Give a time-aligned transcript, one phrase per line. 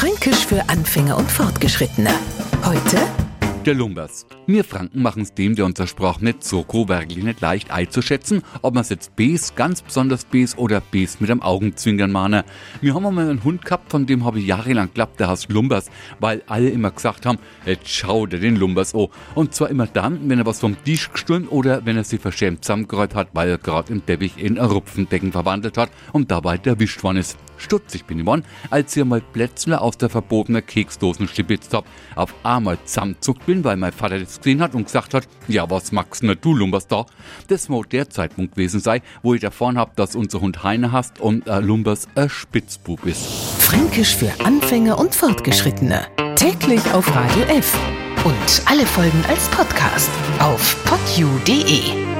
[0.00, 2.08] Fränkisch für Anfänger und Fortgeschrittene.
[2.64, 3.06] Heute
[3.66, 4.24] der Lumbers.
[4.46, 8.72] Wir Franken machen es dem, der unser Sprach nicht so wirklich nicht leicht einzuschätzen, ob
[8.72, 12.46] man es jetzt Bs, ganz besonders Bs oder Bs mit einem Augenzwinkern mahne.
[12.80, 15.90] Wir haben einmal einen Hund gehabt, von dem habe ich jahrelang geglaubt, der heißt Lumbers,
[16.20, 19.08] weil alle immer gesagt haben, jetzt schau dir den Lumbers an.
[19.34, 22.64] Und zwar immer dann, wenn er was vom Tisch gestohlen oder wenn er sich verschämt
[22.64, 27.02] zusammengeräut hat, weil er gerade im Teppich in ein Rupfendecken verwandelt hat und dabei erwischt
[27.02, 27.36] worden ist.
[27.60, 31.84] Stutzig bin ich geworden, als ich mal plötzlich aus der verbotenen Keksdosen stibitzt hab.
[32.16, 35.92] Auf einmal zusammenzuckt bin, weil mein Vater das gesehen hat und gesagt hat, ja, was
[35.92, 37.06] magst denn du, da?
[37.48, 41.20] Das muss der Zeitpunkt gewesen sei, wo ich erfahren hab, dass unser Hund Heine hast
[41.20, 43.26] und äh, Lumbers ein Spitzbub ist.
[43.58, 46.06] Fränkisch für Anfänger und Fortgeschrittene.
[46.36, 47.76] Täglich auf Radio F.
[48.24, 52.19] Und alle Folgen als Podcast auf podu.de.